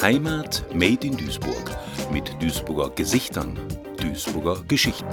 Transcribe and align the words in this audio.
Heimat 0.00 0.64
Made 0.72 1.06
in 1.06 1.16
Duisburg 1.16 1.76
mit 2.12 2.34
Duisburger 2.40 2.90
Gesichtern, 2.90 3.58
Duisburger 3.96 4.62
Geschichten. 4.66 5.06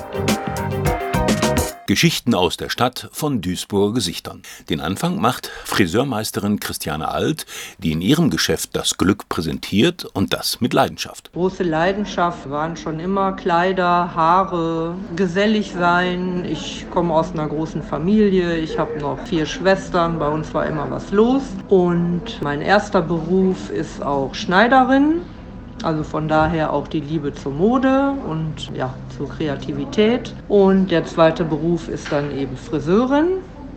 Geschichten 1.88 2.34
aus 2.34 2.58
der 2.58 2.70
Stadt 2.70 3.10
von 3.12 3.42
Duisburger 3.42 3.94
Gesichtern. 3.94 4.42
Den 4.72 4.82
Anfang 4.82 5.22
macht 5.22 5.52
Friseurmeisterin 5.66 6.60
Christiane 6.60 7.10
Alt, 7.10 7.46
die 7.78 7.92
in 7.92 8.02
ihrem 8.02 8.32
Geschäft 8.32 8.72
das 8.76 8.98
Glück 8.98 9.30
präsentiert 9.30 10.04
und 10.04 10.34
das 10.34 10.62
mit 10.62 10.74
Leidenschaft. 10.74 11.32
Große 11.34 11.62
Leidenschaft 11.62 12.50
waren 12.50 12.76
schon 12.76 13.00
immer 13.00 13.34
Kleider, 13.34 14.16
Haare, 14.16 14.96
gesellig 15.16 15.74
sein. 15.74 16.44
Ich 16.46 16.88
komme 16.90 17.14
aus 17.14 17.34
einer 17.34 17.48
großen 17.48 17.84
Familie. 17.84 18.58
Ich 18.58 18.80
habe 18.80 19.00
noch 19.00 19.20
vier 19.28 19.46
Schwestern. 19.46 20.18
Bei 20.18 20.30
uns 20.30 20.56
war 20.56 20.66
immer 20.66 20.90
was 20.90 21.12
los. 21.12 21.44
Und 21.68 22.42
mein 22.42 22.62
erster 22.62 23.04
Beruf 23.04 23.70
ist 23.70 24.02
auch 24.02 24.34
Schneiderin. 24.34 25.22
Also 25.86 26.02
von 26.02 26.28
daher 26.28 26.74
auch 26.74 26.88
die 26.88 27.00
Liebe 27.00 27.32
zur 27.32 27.52
Mode 27.52 28.14
und 28.28 28.72
ja, 28.76 28.96
zur 29.16 29.30
Kreativität. 29.30 30.34
Und 30.48 30.90
der 30.90 31.06
zweite 31.06 31.46
Beruf 31.46 31.90
ist 31.90 32.12
dann 32.12 32.36
eben 32.36 32.58
Friseurin, 32.58 33.28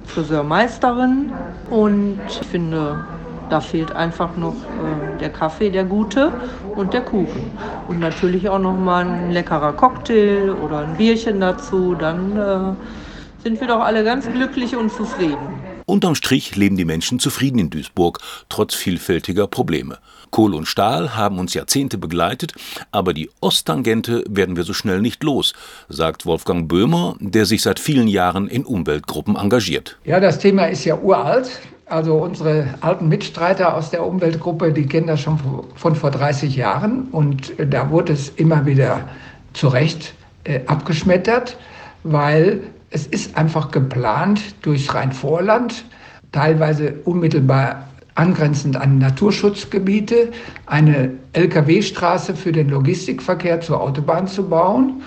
Friseurmeisterin. 0.06 1.30
Und 1.68 2.18
ich 2.26 2.46
finde, 2.46 3.04
da 3.50 3.60
fehlt 3.60 3.94
einfach 3.94 4.34
noch 4.38 4.54
äh, 4.54 5.18
der 5.20 5.28
Kaffee, 5.28 5.68
der 5.68 5.84
gute 5.84 6.32
und 6.74 6.94
der 6.94 7.02
Kuchen. 7.02 7.50
Und 7.88 8.00
natürlich 8.00 8.48
auch 8.48 8.58
noch 8.58 8.78
mal 8.78 9.04
ein 9.04 9.30
leckerer 9.30 9.74
Cocktail 9.74 10.52
oder 10.64 10.78
ein 10.78 10.96
Bierchen 10.96 11.40
dazu. 11.40 11.94
Dann 11.94 12.38
äh, 12.38 13.42
sind 13.42 13.60
wir 13.60 13.68
doch 13.68 13.80
alle 13.80 14.02
ganz 14.02 14.26
glücklich 14.32 14.74
und 14.74 14.90
zufrieden. 14.90 15.67
Unterm 15.88 16.14
Strich 16.14 16.54
leben 16.54 16.76
die 16.76 16.84
Menschen 16.84 17.18
zufrieden 17.18 17.58
in 17.58 17.70
Duisburg, 17.70 18.18
trotz 18.50 18.74
vielfältiger 18.74 19.46
Probleme. 19.46 19.96
Kohl 20.30 20.54
und 20.54 20.66
Stahl 20.66 21.16
haben 21.16 21.38
uns 21.38 21.54
Jahrzehnte 21.54 21.96
begleitet, 21.96 22.52
aber 22.92 23.14
die 23.14 23.30
Osttangente 23.40 24.22
werden 24.28 24.54
wir 24.54 24.64
so 24.64 24.74
schnell 24.74 25.00
nicht 25.00 25.24
los, 25.24 25.54
sagt 25.88 26.26
Wolfgang 26.26 26.68
Böhmer, 26.68 27.16
der 27.20 27.46
sich 27.46 27.62
seit 27.62 27.80
vielen 27.80 28.06
Jahren 28.06 28.48
in 28.48 28.66
Umweltgruppen 28.66 29.36
engagiert. 29.36 29.96
Ja, 30.04 30.20
das 30.20 30.38
Thema 30.38 30.66
ist 30.66 30.84
ja 30.84 30.94
uralt. 30.98 31.58
Also 31.86 32.16
unsere 32.16 32.74
alten 32.82 33.08
Mitstreiter 33.08 33.74
aus 33.74 33.88
der 33.88 34.04
Umweltgruppe, 34.04 34.74
die 34.74 34.84
kennen 34.84 35.06
das 35.06 35.22
schon 35.22 35.38
von 35.74 35.94
vor 35.94 36.10
30 36.10 36.54
Jahren 36.54 37.08
und 37.12 37.54
da 37.56 37.88
wurde 37.88 38.12
es 38.12 38.28
immer 38.28 38.66
wieder 38.66 39.08
zu 39.54 39.68
Recht 39.68 40.12
äh, 40.44 40.60
abgeschmettert, 40.66 41.56
weil 42.02 42.60
es 42.90 43.06
ist 43.06 43.36
einfach 43.36 43.70
geplant 43.70 44.40
durch 44.62 44.92
Rheinvorland, 44.94 45.84
teilweise 46.32 46.94
unmittelbar 47.04 47.88
angrenzend 48.14 48.76
an 48.76 48.98
Naturschutzgebiete, 48.98 50.30
eine 50.66 51.12
Lkw-Straße 51.34 52.34
für 52.34 52.52
den 52.52 52.68
Logistikverkehr 52.68 53.60
zur 53.60 53.80
Autobahn 53.80 54.26
zu 54.26 54.48
bauen 54.48 55.02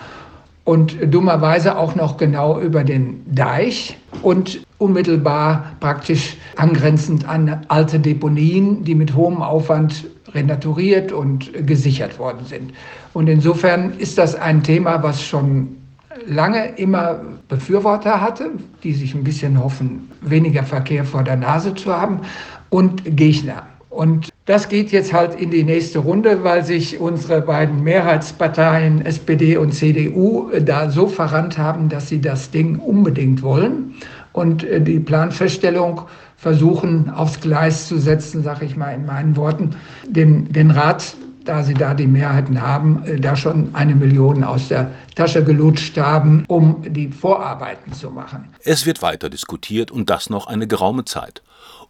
und 0.64 0.96
dummerweise 1.14 1.78
auch 1.78 1.96
noch 1.96 2.18
genau 2.18 2.60
über 2.62 2.84
den 2.84 3.22
Deich 3.34 3.98
und 4.22 4.62
unmittelbar 4.78 5.74
praktisch 5.80 6.38
angrenzend 6.56 7.28
an 7.28 7.66
alte 7.68 8.00
Deponien, 8.00 8.84
die 8.84 8.96
mit 8.96 9.16
hohem 9.16 9.42
Aufwand 9.42 10.06
renaturiert 10.34 11.12
und 11.12 11.52
gesichert 11.68 12.18
worden 12.18 12.46
sind. 12.46 12.74
Und 13.14 13.28
insofern 13.28 13.94
ist 13.98 14.18
das 14.18 14.36
ein 14.36 14.64
Thema, 14.64 15.04
was 15.04 15.22
schon 15.22 15.81
lange 16.26 16.78
immer 16.78 17.22
Befürworter 17.48 18.22
hatte, 18.22 18.52
die 18.84 18.94
sich 18.94 19.14
ein 19.14 19.24
bisschen 19.24 19.62
hoffen, 19.62 20.10
weniger 20.22 20.64
Verkehr 20.64 21.06
vor 21.06 21.24
der 21.24 21.36
Nase 21.36 21.74
zu 21.74 21.96
haben, 21.96 22.22
und 22.70 23.18
Gegner. 23.18 23.64
Und 23.90 24.30
das 24.46 24.70
geht 24.70 24.92
jetzt 24.94 25.12
halt 25.12 25.40
in 25.40 25.52
die 25.52 25.64
nächste 25.64 26.00
Runde, 26.00 26.44
weil 26.44 26.64
sich 26.64 27.00
unsere 27.00 27.42
beiden 27.42 27.84
Mehrheitsparteien 27.84 29.06
SPD 29.06 29.58
und 29.58 29.74
CDU 29.74 30.50
da 30.62 30.90
so 30.90 31.08
verrannt 31.08 31.58
haben, 31.58 31.90
dass 31.90 32.08
sie 32.08 32.22
das 32.22 32.52
Ding 32.52 32.80
unbedingt 32.80 33.44
wollen 33.44 33.96
und 34.32 34.64
äh, 34.64 34.80
die 34.80 35.00
Planfeststellung 35.00 36.04
versuchen 36.38 37.10
aufs 37.10 37.40
Gleis 37.42 37.88
zu 37.88 37.98
setzen, 37.98 38.44
sage 38.44 38.66
ich 38.66 38.76
mal 38.76 38.96
in 38.96 39.06
meinen 39.06 39.36
Worten, 39.36 39.76
den, 40.08 40.52
den 40.52 40.72
Rat 40.72 41.16
da 41.44 41.64
sie 41.64 41.74
da 41.74 41.94
die 41.94 42.08
Mehrheiten 42.08 42.62
haben, 42.62 43.04
äh, 43.06 43.20
da 43.20 43.36
schon 43.36 43.74
eine 43.74 43.96
Million 43.96 44.44
aus 44.44 44.68
der 44.68 44.92
Tasche 45.16 45.44
gelutscht 45.44 45.98
haben, 45.98 46.46
um 46.48 46.84
die 46.88 47.10
Vorarbeiten 47.10 47.94
zu 47.94 48.10
machen. 48.12 48.50
Es 48.64 48.86
wird 48.86 49.02
weiter 49.02 49.30
diskutiert 49.30 49.92
und 49.92 50.10
das 50.10 50.30
noch 50.30 50.48
eine 50.48 50.68
geraume 50.68 51.06
Zeit. 51.06 51.42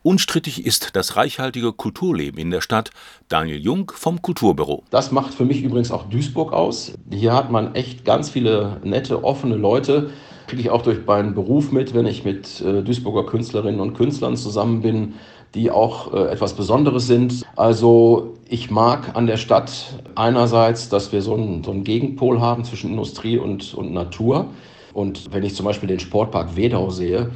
Unstrittig 0.03 0.65
ist 0.65 0.95
das 0.95 1.15
reichhaltige 1.15 1.73
Kulturleben 1.73 2.39
in 2.39 2.49
der 2.49 2.61
Stadt. 2.61 2.89
Daniel 3.29 3.59
Jung 3.59 3.91
vom 3.95 4.21
Kulturbüro. 4.21 4.83
Das 4.89 5.11
macht 5.11 5.33
für 5.33 5.45
mich 5.45 5.61
übrigens 5.61 5.91
auch 5.91 6.09
Duisburg 6.09 6.53
aus. 6.53 6.93
Hier 7.11 7.33
hat 7.33 7.51
man 7.51 7.75
echt 7.75 8.03
ganz 8.03 8.29
viele 8.29 8.81
nette, 8.83 9.23
offene 9.23 9.55
Leute. 9.55 10.09
Kriege 10.47 10.63
ich 10.63 10.69
auch 10.71 10.81
durch 10.81 11.05
meinen 11.05 11.35
Beruf 11.35 11.71
mit, 11.71 11.93
wenn 11.93 12.07
ich 12.07 12.25
mit 12.25 12.61
äh, 12.61 12.81
Duisburger 12.81 13.27
Künstlerinnen 13.27 13.79
und 13.79 13.93
Künstlern 13.93 14.35
zusammen 14.35 14.81
bin 14.81 15.13
die 15.55 15.71
auch 15.71 16.13
äh, 16.13 16.27
etwas 16.27 16.53
Besonderes 16.53 17.07
sind. 17.07 17.45
Also 17.55 18.37
ich 18.47 18.71
mag 18.71 19.15
an 19.15 19.27
der 19.27 19.37
Stadt 19.37 19.99
einerseits, 20.15 20.89
dass 20.89 21.11
wir 21.11 21.21
so 21.21 21.33
einen, 21.33 21.63
so 21.63 21.71
einen 21.71 21.83
Gegenpol 21.83 22.39
haben 22.39 22.63
zwischen 22.63 22.91
Industrie 22.91 23.37
und, 23.37 23.73
und 23.73 23.93
Natur. 23.93 24.47
Und 24.93 25.33
wenn 25.33 25.43
ich 25.43 25.55
zum 25.55 25.65
Beispiel 25.65 25.87
den 25.87 25.99
Sportpark 25.99 26.55
Wedau 26.55 26.89
sehe, 26.89 27.31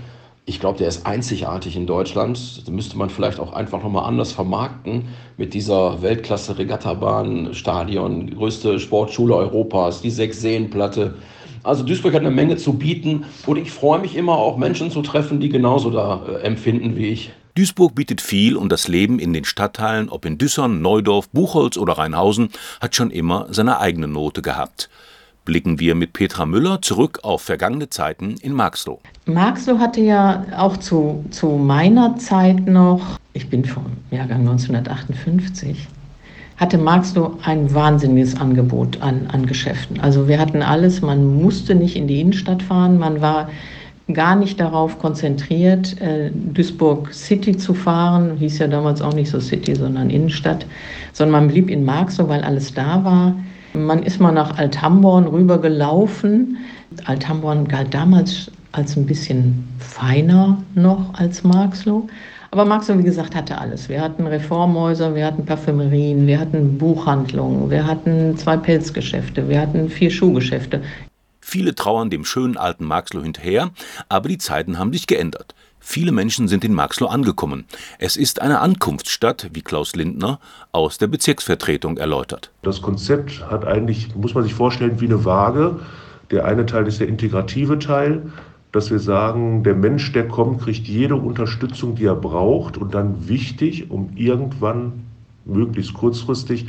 ich 0.48 0.60
glaube, 0.60 0.78
der 0.78 0.88
ist 0.88 1.08
einzigartig 1.08 1.76
in 1.76 1.88
Deutschland. 1.88 2.68
Da 2.68 2.72
müsste 2.72 2.98
man 2.98 3.10
vielleicht 3.10 3.40
auch 3.40 3.54
einfach 3.54 3.82
nochmal 3.82 4.06
anders 4.06 4.32
vermarkten 4.32 5.08
mit 5.38 5.56
dieser 5.56 6.04
Weltklasse-Regattabahn, 6.04 7.54
Stadion, 7.54 8.30
größte 8.36 8.80
Sportschule 8.80 9.36
Europas, 9.36 10.02
die 10.02 10.12
Sechs-Seen-Platte. 10.12 11.16
Also 11.64 11.84
Duisburg 11.84 12.14
hat 12.14 12.22
eine 12.22 12.30
Menge 12.30 12.58
zu 12.58 12.74
bieten 12.74 13.26
und 13.48 13.58
ich 13.58 13.72
freue 13.72 14.00
mich 14.00 14.16
immer 14.16 14.38
auch 14.38 14.58
Menschen 14.58 14.92
zu 14.92 15.02
treffen, 15.02 15.40
die 15.40 15.50
genauso 15.50 15.90
da 15.90 16.22
äh, 16.28 16.44
empfinden 16.44 16.96
wie 16.96 17.08
ich. 17.08 17.32
Duisburg 17.58 17.96
bietet 17.96 18.20
viel 18.20 18.58
und 18.58 18.70
das 18.70 18.90
Leben 18.90 19.18
in 19.18 19.32
den 19.32 19.46
Stadtteilen, 19.46 20.10
ob 20.10 20.26
in 20.26 20.38
Düssern, 20.38 20.82
Neudorf, 20.82 21.30
Buchholz 21.30 21.78
oder 21.78 21.94
Rheinhausen, 21.94 22.50
hat 22.82 22.98
schon 22.98 23.12
immer 23.12 23.48
seine 23.50 23.80
eigene 23.80 24.10
Note 24.10 24.42
gehabt. 24.42 24.90
Blicken 25.46 25.80
wir 25.80 25.96
mit 25.96 26.12
Petra 26.12 26.46
Müller 26.46 26.82
zurück 26.82 27.20
auf 27.24 27.44
vergangene 27.44 27.88
Zeiten 27.90 28.36
in 28.42 28.52
Marxloh. 28.52 29.00
Marxloh 29.26 29.80
hatte 29.80 30.02
ja 30.02 30.46
auch 30.58 30.76
zu, 30.76 31.24
zu 31.32 31.48
meiner 31.48 32.18
Zeit 32.18 32.68
noch, 32.68 33.18
ich 33.32 33.50
bin 33.50 33.64
vom 33.64 33.86
Jahrgang 34.12 34.42
1958, 34.42 35.88
hatte 36.58 36.78
Marxloh 36.78 37.38
ein 37.44 37.74
wahnsinniges 37.74 38.36
Angebot 38.36 39.02
an, 39.02 39.28
an 39.28 39.46
Geschäften. 39.46 40.02
Also 40.02 40.28
wir 40.28 40.40
hatten 40.40 40.62
alles, 40.62 41.02
man 41.02 41.42
musste 41.42 41.74
nicht 41.74 41.96
in 41.96 42.08
die 42.08 42.20
Innenstadt 42.20 42.62
fahren, 42.62 43.00
man 43.00 43.22
war 43.22 43.48
gar 44.14 44.36
nicht 44.36 44.60
darauf 44.60 45.00
konzentriert, 45.00 46.00
äh, 46.00 46.30
Duisburg 46.32 47.14
City 47.14 47.58
zu 47.58 47.74
fahren, 47.74 48.38
hieß 48.38 48.60
ja 48.60 48.68
damals 48.68 49.02
auch 49.02 49.14
nicht 49.14 49.30
so 49.30 49.40
City, 49.40 49.76
sondern 49.76 50.10
Innenstadt, 50.10 50.66
sondern 51.14 51.44
man 51.44 51.48
blieb 51.48 51.70
in 51.70 51.84
Marxloh, 51.84 52.28
weil 52.28 52.44
alles 52.44 52.74
da 52.74 53.04
war. 53.04 53.36
Man 53.74 54.04
ist 54.04 54.22
mal 54.22 54.32
nach 54.32 54.58
Althamborn 54.58 55.28
rübergelaufen. 55.28 56.58
Althamborn 57.06 57.68
galt 57.68 57.94
damals 57.94 58.52
als 58.72 58.96
ein 58.96 59.06
bisschen 59.06 59.68
feiner 59.80 60.58
noch 60.76 61.14
als 61.16 61.44
Marxloh. 61.44 62.08
Aber 62.52 62.64
Marxloh, 62.64 62.98
wie 63.00 63.04
gesagt, 63.04 63.36
hatte 63.36 63.58
alles. 63.58 63.90
Wir 63.90 64.02
hatten 64.02 64.28
Reformhäuser, 64.28 65.14
wir 65.14 65.26
hatten 65.26 65.46
Parfümerien, 65.46 66.26
wir 66.28 66.40
hatten 66.40 66.78
Buchhandlungen, 66.78 67.70
wir 67.70 67.86
hatten 67.86 68.38
zwei 68.38 68.56
Pelzgeschäfte, 68.56 69.50
wir 69.50 69.60
hatten 69.60 69.90
vier 69.90 70.10
Schuhgeschäfte. 70.10 70.82
Viele 71.56 71.74
trauern 71.74 72.10
dem 72.10 72.26
schönen 72.26 72.58
alten 72.58 72.84
Marxloh 72.84 73.22
hinterher, 73.22 73.72
aber 74.10 74.28
die 74.28 74.38
Zeiten 74.38 74.78
haben 74.78 74.92
sich 74.92 75.08
geändert. 75.08 75.56
Viele 75.80 76.12
Menschen 76.12 76.50
sind 76.50 76.66
in 76.66 76.74
Marxloh 76.74 77.08
angekommen. 77.08 77.64
Es 77.98 78.18
ist 78.18 78.42
eine 78.42 78.60
Ankunftsstadt, 78.60 79.52
wie 79.54 79.62
Klaus 79.62 79.96
Lindner 79.96 80.42
aus 80.74 80.98
der 80.98 81.08
Bezirksvertretung 81.08 81.96
erläutert. 81.96 82.52
Das 82.64 82.82
Konzept 82.82 83.50
hat 83.50 83.64
eigentlich, 83.64 84.14
muss 84.18 84.34
man 84.34 84.44
sich 84.44 84.54
vorstellen, 84.54 85.00
wie 85.00 85.06
eine 85.06 85.24
Waage. 85.24 85.80
Der 86.30 86.44
eine 86.44 86.66
Teil 86.66 86.88
ist 86.88 87.00
der 87.00 87.08
integrative 87.08 87.80
Teil, 87.80 88.24
dass 88.74 88.92
wir 88.92 89.00
sagen, 89.00 89.64
der 89.64 89.76
Mensch, 89.76 90.12
der 90.12 90.28
kommt, 90.28 90.62
kriegt 90.62 90.86
jede 90.90 91.16
Unterstützung, 91.16 91.96
die 91.96 92.04
er 92.04 92.16
braucht 92.16 92.76
und 92.76 92.94
dann 92.94 93.30
wichtig, 93.30 93.90
um 93.90 94.10
irgendwann 94.18 95.06
möglichst 95.46 95.94
kurzfristig 95.94 96.66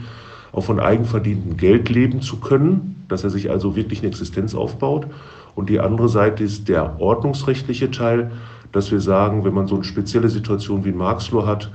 auch 0.53 0.62
von 0.62 0.79
eigenverdientem 0.79 1.56
Geld 1.56 1.89
leben 1.89 2.23
zu 2.23 2.37
können, 2.37 2.95
dass 3.08 3.25
er 3.25 3.31
sich 3.31 3.50
also 3.50 3.76
wirklich 3.76 4.00
eine 4.00 4.08
Existenz 4.08 4.55
aufbaut. 4.55 5.06
Und 5.55 5.69
die 5.69 5.81
andere 5.81 6.08
Seite 6.08 6.44
ist 6.44 6.69
der 6.69 7.00
ordnungsrechtliche 7.00 7.91
Teil, 7.91 8.31
dass 8.73 8.91
wir 8.91 9.00
sagen, 9.00 9.44
wenn 9.44 9.55
man 9.55 9.67
so 9.67 9.76
eine 9.76 9.85
spezielle 9.85 10.29
Situation 10.29 10.85
wie 10.85 10.91
in 10.91 10.97
Marxloh 10.97 11.47
hat, 11.47 11.70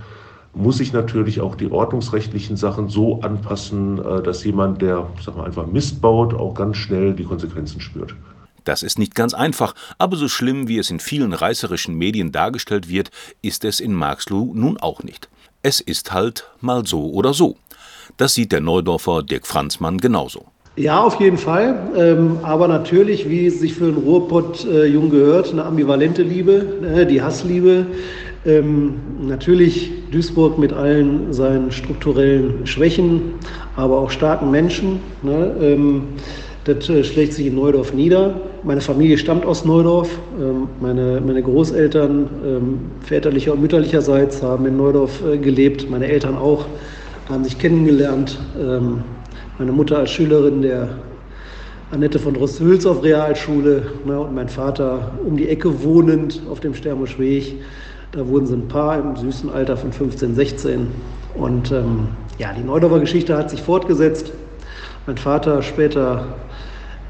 muss 0.53 0.77
sich 0.77 0.91
natürlich 0.93 1.39
auch 1.41 1.55
die 1.55 1.71
ordnungsrechtlichen 1.71 2.57
Sachen 2.57 2.89
so 2.89 3.21
anpassen, 3.21 3.99
äh, 3.99 4.21
dass 4.21 4.43
jemand, 4.43 4.81
der 4.81 5.07
sag 5.23 5.37
mal, 5.37 5.45
einfach 5.45 5.65
Mist 5.65 6.01
baut, 6.01 6.33
auch 6.33 6.53
ganz 6.53 6.77
schnell 6.77 7.13
die 7.13 7.23
Konsequenzen 7.23 7.79
spürt. 7.79 8.15
Das 8.63 8.83
ist 8.83 8.99
nicht 8.99 9.15
ganz 9.15 9.33
einfach, 9.33 9.73
aber 9.97 10.17
so 10.17 10.27
schlimm, 10.27 10.67
wie 10.67 10.77
es 10.77 10.91
in 10.91 10.99
vielen 10.99 11.33
reißerischen 11.33 11.95
Medien 11.95 12.31
dargestellt 12.31 12.89
wird, 12.89 13.09
ist 13.41 13.65
es 13.65 13.79
in 13.79 13.93
Marxloh 13.93 14.51
nun 14.53 14.77
auch 14.77 15.03
nicht. 15.03 15.29
Es 15.63 15.79
ist 15.79 16.11
halt 16.11 16.49
mal 16.59 16.85
so 16.85 17.11
oder 17.11 17.33
so. 17.33 17.57
Das 18.17 18.35
sieht 18.35 18.51
der 18.51 18.61
Neudorfer 18.61 19.23
Dirk 19.23 19.47
Franzmann 19.47 19.97
genauso. 19.97 20.45
Ja, 20.77 21.03
auf 21.03 21.19
jeden 21.19 21.37
Fall. 21.37 21.75
Ähm, 21.97 22.37
aber 22.43 22.69
natürlich, 22.69 23.29
wie 23.29 23.45
es 23.45 23.59
sich 23.59 23.73
für 23.73 23.85
einen 23.85 23.97
Ruhrpott-Jung 23.97 25.07
äh, 25.07 25.09
gehört, 25.09 25.51
eine 25.51 25.65
ambivalente 25.65 26.23
Liebe, 26.23 26.65
äh, 26.95 27.05
die 27.05 27.21
Hassliebe. 27.21 27.87
Ähm, 28.45 28.93
natürlich 29.21 29.91
Duisburg 30.11 30.57
mit 30.57 30.71
allen 30.71 31.33
seinen 31.33 31.73
strukturellen 31.73 32.65
Schwächen, 32.65 33.33
aber 33.75 33.99
auch 33.99 34.11
starken 34.11 34.49
Menschen. 34.49 35.01
Ne? 35.23 35.53
Ähm, 35.61 36.03
das 36.63 36.87
äh, 36.89 37.03
schlägt 37.03 37.33
sich 37.33 37.47
in 37.47 37.55
Neudorf 37.55 37.93
nieder. 37.93 38.39
Meine 38.63 38.79
Familie 38.79 39.17
stammt 39.17 39.45
aus 39.45 39.65
Neudorf. 39.65 40.09
Ähm, 40.39 40.69
meine, 40.79 41.19
meine 41.19 41.43
Großeltern 41.43 42.29
ähm, 42.45 42.79
väterlicher 43.01 43.51
und 43.51 43.61
mütterlicherseits 43.61 44.41
haben 44.41 44.65
in 44.65 44.77
Neudorf 44.77 45.21
äh, 45.25 45.37
gelebt. 45.37 45.89
Meine 45.89 46.07
Eltern 46.07 46.37
auch, 46.37 46.65
haben 47.29 47.43
sich 47.43 47.59
kennengelernt. 47.59 48.39
Meine 49.59 49.73
Mutter 49.73 49.97
als 49.97 50.11
Schülerin 50.11 50.61
der 50.61 50.87
Annette 51.91 52.19
von 52.19 52.33
Droste-Hülshoff 52.33 53.03
Realschule 53.03 53.83
ne, 54.05 54.19
und 54.19 54.33
mein 54.33 54.47
Vater 54.47 55.11
um 55.25 55.35
die 55.35 55.49
Ecke 55.49 55.83
wohnend 55.83 56.41
auf 56.49 56.61
dem 56.61 56.73
Stermuschweg. 56.73 57.61
Da 58.13 58.25
wurden 58.27 58.47
sie 58.47 58.53
ein 58.53 58.67
Paar 58.69 58.97
im 58.97 59.15
süßen 59.15 59.49
Alter 59.49 59.75
von 59.75 59.91
15, 59.91 60.33
16. 60.33 60.87
Und 61.35 61.71
ähm, 61.71 62.07
ja, 62.37 62.53
die 62.53 62.63
Neudorfer 62.63 63.01
Geschichte 63.01 63.37
hat 63.37 63.49
sich 63.49 63.61
fortgesetzt. 63.61 64.31
Mein 65.05 65.17
Vater 65.17 65.61
später 65.61 66.25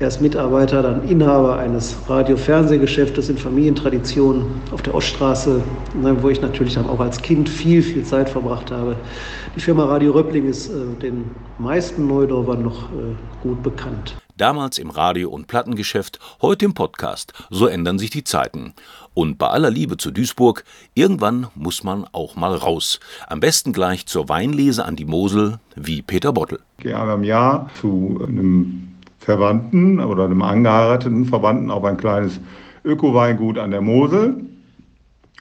erst 0.02 0.22
Mitarbeiter, 0.22 0.82
dann 0.82 1.08
Inhaber 1.08 1.58
eines 1.58 1.96
Radio-Fernsehgeschäftes 2.08 3.30
in 3.30 3.38
Familientradition 3.38 4.46
auf 4.72 4.82
der 4.82 4.96
Oststraße, 4.96 5.64
ne, 6.02 6.22
wo 6.22 6.30
ich 6.30 6.42
natürlich 6.42 6.74
dann 6.74 6.88
auch 6.88 7.00
als 7.00 7.22
Kind 7.22 7.48
viel, 7.48 7.82
viel 7.84 8.04
Zeit 8.04 8.30
verbracht 8.30 8.72
habe. 8.72 8.96
Die 9.56 9.60
Firma 9.60 9.86
Radio 9.86 10.12
Röppling 10.12 10.48
ist 10.48 10.70
äh, 10.70 11.00
den 11.02 11.32
meisten 11.60 12.08
Neudorfern 12.08 12.64
noch 12.64 12.84
äh, 12.92 13.16
gut 13.44 13.62
bekannt. 13.62 14.16
Damals 14.38 14.80
im 14.80 14.90
Radio- 14.90 15.30
und 15.30 15.48
Plattengeschäft, 15.48 16.20
heute 16.42 16.66
im 16.66 16.74
Podcast. 16.74 17.34
So 17.50 17.68
ändern 17.68 18.00
sich 18.00 18.10
die 18.10 18.24
Zeiten. 18.24 18.74
Und 19.14 19.38
bei 19.38 19.48
aller 19.48 19.70
Liebe 19.70 19.98
zu 19.98 20.10
Duisburg, 20.10 20.64
irgendwann 20.96 21.48
muss 21.54 21.84
man 21.84 22.08
auch 22.12 22.36
mal 22.36 22.56
raus. 22.56 23.00
Am 23.28 23.40
besten 23.40 23.72
gleich 23.74 24.08
zur 24.08 24.30
Weinlese 24.30 24.86
an 24.86 24.96
die 24.96 25.06
Mosel, 25.06 25.60
wie 25.76 26.02
Peter 26.02 26.34
Bottel. 26.34 26.60
Ich 26.78 26.86
gehe 26.86 26.98
einmal 26.98 27.18
im 27.18 27.24
Jahr 27.24 27.70
zu 27.80 28.20
einem 28.26 28.91
Verwandten 29.22 30.00
oder 30.00 30.26
einem 30.26 30.42
angeheirateten 30.42 31.26
Verwandten 31.26 31.70
auf 31.70 31.84
ein 31.84 31.96
kleines 31.96 32.40
Öko-Weingut 32.84 33.60
an 33.60 33.70
der 33.70 33.82
Mosel 33.82 34.36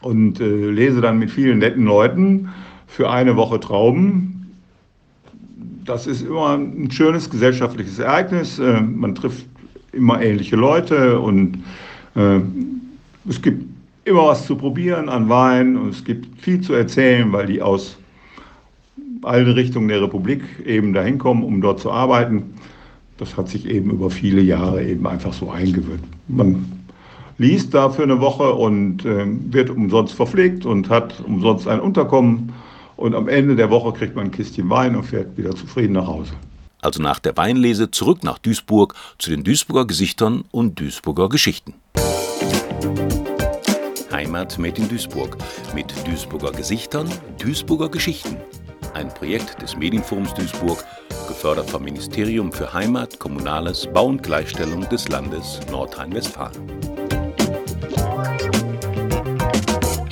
und 0.03 0.39
äh, 0.39 0.71
lese 0.71 1.01
dann 1.01 1.19
mit 1.19 1.31
vielen 1.31 1.59
netten 1.61 1.87
Leuten 1.87 2.51
für 2.87 3.11
eine 3.11 3.37
Woche 3.37 3.59
Trauben. 3.59 4.53
Das 5.87 6.07
ist 6.07 6.21
immer 6.21 6.59
ein 6.59 6.91
schönes 6.91 7.31
gesellschaftliches 7.31 7.99
Ereignis. 7.99 8.59
Äh, 8.59 8.83
man 8.83 9.15
trifft 9.15 9.47
immer 9.93 10.21
ähnliche 10.21 10.57
Leute 10.57 11.19
und 11.19 11.65
äh, 12.17 12.41
es 13.31 13.41
gibt 13.41 13.65
immer 14.05 14.27
was 14.27 14.45
zu 14.45 14.57
probieren 14.57 15.09
an 15.09 15.31
Wein 15.31 15.79
und 15.79 15.89
es 15.89 16.05
gibt 16.05 16.39
viel 16.43 16.61
zu 16.61 16.75
erzählen, 16.75 17.33
weil 17.33 17.47
die 17.47 17.63
aus 17.63 17.97
allen 19.23 19.51
Richtungen 19.53 19.89
der 19.89 20.03
Republik 20.03 20.43
eben 20.67 20.93
dahin 20.93 21.17
kommen, 21.17 21.43
um 21.43 21.63
dort 21.63 21.81
zu 21.81 21.91
arbeiten 21.91 22.55
das 23.21 23.37
hat 23.37 23.49
sich 23.49 23.67
eben 23.67 23.91
über 23.91 24.11
viele 24.11 24.41
Jahre 24.41 24.83
eben 24.83 25.07
einfach 25.07 25.33
so 25.33 25.51
eingewöhnt. 25.51 26.05
Man 26.29 26.81
liest 27.39 27.75
da 27.75 27.91
für 27.91 28.03
eine 28.03 28.21
Woche 28.21 28.53
und 28.55 29.05
äh, 29.05 29.27
wird 29.53 29.71
umsonst 29.71 30.15
verpflegt 30.15 30.65
und 30.65 30.89
hat 30.89 31.21
umsonst 31.21 31.69
ein 31.69 31.81
Unterkommen. 31.81 32.53
Und 32.97 33.15
am 33.15 33.29
Ende 33.29 33.57
der 33.57 33.71
Woche 33.71 33.93
kriegt 33.93 34.17
man 34.17 34.27
ein 34.27 34.31
Kistchen 34.31 34.69
Wein 34.71 34.97
und 34.97 35.05
fährt 35.05 35.37
wieder 35.37 35.55
zufrieden 35.55 35.95
nach 35.95 36.07
Hause. 36.07 36.33
Also 36.83 37.03
nach 37.03 37.19
der 37.19 37.37
Weinlese 37.37 37.91
zurück 37.91 38.25
nach 38.25 38.39
Duisburg 38.39 38.95
zu 39.19 39.31
den 39.31 39.45
Duisburger 39.45 39.87
Gesichtern 39.87 40.45
und 40.51 40.81
Duisburger 40.81 41.29
Geschichten. 41.29 41.75
Heimat 44.11 44.59
made 44.59 44.81
in 44.81 44.89
Duisburg 44.89 45.37
mit 45.75 45.93
Duisburger 46.07 46.53
Gesichtern, 46.53 47.09
Duisburger 47.39 47.91
Geschichten. 47.91 48.37
Ein 48.95 49.09
Projekt 49.09 49.63
des 49.63 49.77
Medienforums 49.77 50.35
Duisburg 50.35 50.85
gefördert 51.31 51.71
vom 51.71 51.85
Ministerium 51.85 52.53
für 52.53 52.73
Heimat, 52.73 53.21
Kommunales, 53.21 53.87
Bau 53.87 54.07
und 54.07 54.21
Gleichstellung 54.21 54.89
des 54.89 55.09
Landes 55.09 55.61
Nordrhein-Westfalen. 55.71 57.00